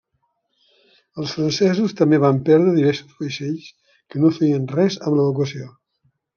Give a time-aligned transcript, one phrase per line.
[1.23, 5.73] Els francesos també van perdre diversos vaixells que no feien res amb l'evacuació.